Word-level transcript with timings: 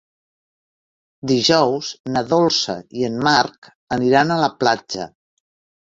Dijous 1.33 1.91
na 2.17 2.25
Dolça 2.33 2.79
i 3.03 3.07
en 3.13 3.23
Marc 3.31 3.73
aniran 4.01 4.39
a 4.39 4.43
la 4.45 4.53
platja. 4.61 5.13